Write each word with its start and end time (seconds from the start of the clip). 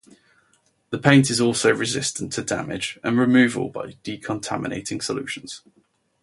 The 0.89 0.97
paint 0.97 1.29
is 1.29 1.39
also 1.39 1.71
resistant 1.75 2.33
to 2.33 2.41
damage 2.41 2.99
and 3.03 3.19
removal 3.19 3.69
by 3.69 3.91
decontaminating 4.03 4.99
solutions. 5.03 5.61